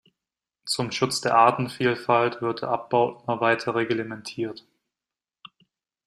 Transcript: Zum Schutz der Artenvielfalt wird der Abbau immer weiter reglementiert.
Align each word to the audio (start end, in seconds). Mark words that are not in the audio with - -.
Zum 0.65 0.91
Schutz 0.91 1.21
der 1.21 1.35
Artenvielfalt 1.37 2.41
wird 2.41 2.63
der 2.63 2.69
Abbau 2.69 3.19
immer 3.23 3.39
weiter 3.39 3.75
reglementiert. 3.75 4.65